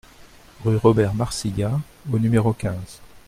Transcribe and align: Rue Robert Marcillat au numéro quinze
Rue 0.65 0.77
Robert 0.77 1.13
Marcillat 1.13 1.79
au 2.11 2.17
numéro 2.17 2.53
quinze 2.53 2.99